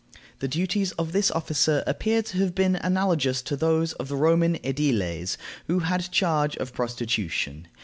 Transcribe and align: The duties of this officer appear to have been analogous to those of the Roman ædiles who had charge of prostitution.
The 0.39 0.47
duties 0.47 0.93
of 0.93 1.11
this 1.11 1.29
officer 1.29 1.83
appear 1.85 2.23
to 2.23 2.37
have 2.39 2.55
been 2.55 2.75
analogous 2.77 3.43
to 3.43 3.55
those 3.55 3.93
of 3.93 4.07
the 4.07 4.15
Roman 4.15 4.55
ædiles 4.63 5.37
who 5.67 5.77
had 5.81 6.11
charge 6.11 6.57
of 6.57 6.73
prostitution. 6.73 7.67